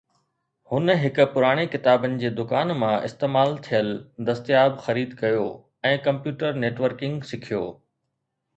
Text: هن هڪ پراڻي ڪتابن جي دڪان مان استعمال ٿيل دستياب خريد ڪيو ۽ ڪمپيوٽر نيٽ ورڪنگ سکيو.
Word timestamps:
هن 0.69 0.91
هڪ 1.01 1.25
پراڻي 1.33 1.65
ڪتابن 1.73 2.15
جي 2.23 2.31
دڪان 2.39 2.73
مان 2.83 2.95
استعمال 3.09 3.53
ٿيل 3.67 3.93
دستياب 4.31 4.81
خريد 4.87 5.15
ڪيو 5.23 5.47
۽ 5.93 6.03
ڪمپيوٽر 6.09 6.61
نيٽ 6.65 6.85
ورڪنگ 6.87 7.33
سکيو. 7.35 7.65